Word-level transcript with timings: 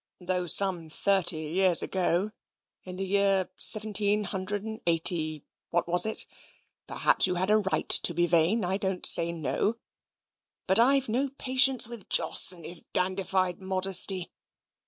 Though, 0.19 0.47
some 0.47 0.89
thirty 0.89 1.37
years 1.37 1.83
ago, 1.83 2.31
in 2.83 2.95
the 2.95 3.05
year 3.05 3.51
seventeen 3.55 4.23
hundred 4.23 4.63
and 4.63 4.81
eighty 4.87 5.45
what 5.69 5.87
was 5.87 6.07
it? 6.07 6.25
perhaps 6.87 7.27
you 7.27 7.35
had 7.35 7.51
a 7.51 7.57
right 7.59 7.87
to 7.89 8.11
be 8.15 8.25
vain 8.25 8.65
I 8.65 8.77
don't 8.77 9.05
say 9.05 9.31
no. 9.31 9.75
But 10.65 10.79
I've 10.79 11.07
no 11.07 11.29
patience 11.29 11.87
with 11.87 12.09
Jos 12.09 12.51
and 12.51 12.65
his 12.65 12.81
dandified 12.93 13.61
modesty. 13.61 14.31